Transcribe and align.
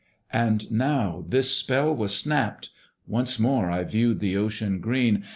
And 0.33 0.71
now 0.71 1.25
this 1.29 1.55
spell 1.55 1.95
was 1.95 2.11
snapt: 2.17 2.69
once 3.05 3.37
more 3.37 3.69
I 3.69 3.83
viewed 3.83 4.19
the 4.19 4.35
ocean 4.35 4.79
green. 4.79 5.23